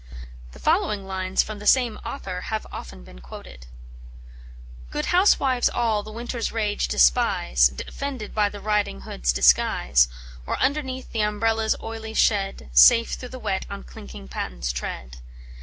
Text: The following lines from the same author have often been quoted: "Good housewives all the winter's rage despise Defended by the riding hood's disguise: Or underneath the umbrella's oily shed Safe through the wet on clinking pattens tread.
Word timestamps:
The 0.53 0.57
following 0.59 1.05
lines 1.05 1.43
from 1.43 1.59
the 1.59 1.67
same 1.67 1.99
author 2.03 2.41
have 2.49 2.65
often 2.71 3.03
been 3.03 3.19
quoted: 3.21 3.67
"Good 4.89 5.05
housewives 5.05 5.69
all 5.69 6.01
the 6.01 6.11
winter's 6.11 6.51
rage 6.51 6.87
despise 6.87 7.67
Defended 7.69 8.33
by 8.33 8.49
the 8.49 8.59
riding 8.61 9.01
hood's 9.01 9.31
disguise: 9.31 10.07
Or 10.47 10.57
underneath 10.59 11.11
the 11.11 11.21
umbrella's 11.21 11.75
oily 11.83 12.15
shed 12.15 12.71
Safe 12.73 13.11
through 13.11 13.29
the 13.29 13.37
wet 13.37 13.67
on 13.69 13.83
clinking 13.83 14.27
pattens 14.29 14.73
tread. 14.73 15.17